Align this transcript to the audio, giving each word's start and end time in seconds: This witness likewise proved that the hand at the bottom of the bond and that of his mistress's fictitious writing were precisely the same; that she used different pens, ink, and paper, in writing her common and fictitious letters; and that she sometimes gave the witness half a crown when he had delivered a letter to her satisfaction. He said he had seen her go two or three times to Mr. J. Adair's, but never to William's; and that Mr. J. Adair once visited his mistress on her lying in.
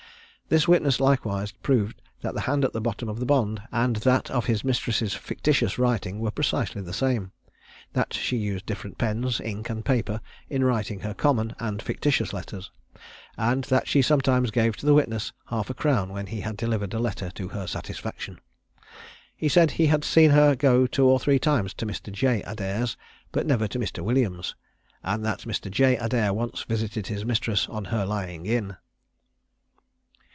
This 0.51 0.67
witness 0.67 0.99
likewise 0.99 1.53
proved 1.53 2.01
that 2.19 2.33
the 2.33 2.41
hand 2.41 2.65
at 2.65 2.73
the 2.73 2.81
bottom 2.81 3.07
of 3.07 3.21
the 3.21 3.25
bond 3.25 3.61
and 3.71 3.95
that 4.03 4.29
of 4.29 4.47
his 4.47 4.65
mistress's 4.65 5.13
fictitious 5.13 5.79
writing 5.79 6.19
were 6.19 6.29
precisely 6.29 6.81
the 6.81 6.91
same; 6.91 7.31
that 7.93 8.11
she 8.13 8.35
used 8.35 8.65
different 8.65 8.97
pens, 8.97 9.39
ink, 9.39 9.69
and 9.69 9.85
paper, 9.85 10.19
in 10.49 10.61
writing 10.65 10.99
her 10.99 11.13
common 11.13 11.55
and 11.59 11.81
fictitious 11.81 12.33
letters; 12.33 12.69
and 13.37 13.63
that 13.63 13.87
she 13.87 14.01
sometimes 14.01 14.51
gave 14.51 14.75
the 14.75 14.93
witness 14.93 15.31
half 15.45 15.69
a 15.69 15.73
crown 15.73 16.11
when 16.11 16.25
he 16.27 16.41
had 16.41 16.57
delivered 16.57 16.93
a 16.93 16.99
letter 16.99 17.29
to 17.31 17.47
her 17.47 17.65
satisfaction. 17.65 18.37
He 19.37 19.47
said 19.47 19.71
he 19.71 19.85
had 19.85 20.03
seen 20.03 20.31
her 20.31 20.53
go 20.57 20.85
two 20.85 21.05
or 21.07 21.17
three 21.17 21.39
times 21.39 21.73
to 21.75 21.85
Mr. 21.85 22.11
J. 22.11 22.41
Adair's, 22.41 22.97
but 23.31 23.45
never 23.47 23.69
to 23.69 24.03
William's; 24.03 24.53
and 25.01 25.23
that 25.23 25.39
Mr. 25.47 25.71
J. 25.71 25.95
Adair 25.95 26.33
once 26.33 26.63
visited 26.63 27.07
his 27.07 27.23
mistress 27.23 27.69
on 27.69 27.85
her 27.85 28.05
lying 28.05 28.45
in. 28.45 28.75